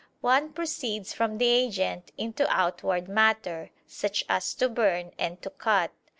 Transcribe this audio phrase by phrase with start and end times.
[0.21, 5.91] One proceeds from the agent into outward matter, such as "to burn" and "to cut."